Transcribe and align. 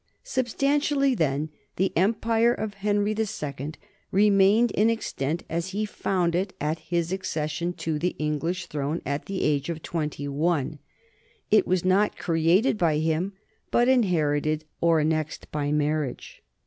Substantially, 0.23 1.13
then, 1.13 1.49
the 1.75 1.93
empire 1.95 2.51
of 2.55 2.73
Henry 2.73 3.13
II 3.15 3.73
remained 4.11 4.71
in 4.71 4.89
extent 4.89 5.43
as 5.47 5.67
he 5.67 5.85
found 5.85 6.33
it 6.33 6.53
at 6.59 6.79
his 6.79 7.11
accession 7.13 7.71
to 7.73 7.99
the 7.99 8.15
English 8.17 8.65
throne 8.65 9.03
at 9.05 9.27
the 9.27 9.43
age 9.43 9.69
of 9.69 9.83
twenty 9.83 10.27
one; 10.27 10.79
it 11.51 11.67
was 11.67 11.85
not 11.85 12.17
created 12.17 12.79
by 12.79 12.97
him 12.97 13.33
but 13.69 13.87
inherited 13.87 14.65
or 14.81 14.99
annexed 14.99 15.51
by 15.51 15.71
marriage. 15.71 16.41